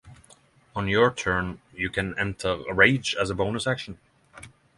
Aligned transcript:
On 0.75 0.87
your 0.87 1.13
turn, 1.13 1.61
you 1.75 1.91
can 1.91 2.17
enter 2.17 2.57
a 2.67 2.73
rage 2.73 3.13
as 3.21 3.29
a 3.29 3.35
bonus 3.35 3.67
action. 3.67 3.99